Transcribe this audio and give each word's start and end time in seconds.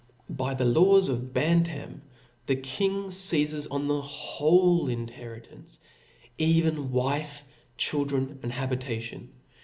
^^^* 0.33 0.35
By 0.35 0.55
the 0.55 0.65
laws 0.65 1.09
of 1.09 1.31
Bantam 1.31 2.01
^y 2.01 2.01
the 2.47 2.55
king 2.55 3.03
feizes 3.09 3.67
on 3.69 3.87
the 3.87 4.01
whole 4.01 4.87
inheritance, 4.89 5.79
e^en 6.39 6.89
wife, 6.89 7.43
children 7.77 8.39
and 8.41 8.51
habita 8.51 8.99
tion. 8.99 9.29